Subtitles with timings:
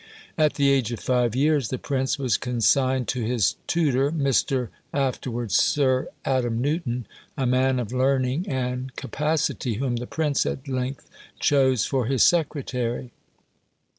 [0.35, 4.69] At the age of five years the prince was consigned to his tutor, Mr.
[4.91, 7.05] (afterwards Sir) Adam Newton,
[7.37, 11.07] a man of learning and capacity, whom the prince at length
[11.39, 13.11] chose for his secretary.